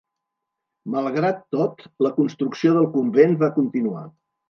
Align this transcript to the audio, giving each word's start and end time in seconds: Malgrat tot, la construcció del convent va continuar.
Malgrat 0.95 1.45
tot, 1.57 1.85
la 2.07 2.15
construcció 2.19 2.75
del 2.81 2.91
convent 2.99 3.41
va 3.47 3.55
continuar. 3.63 4.09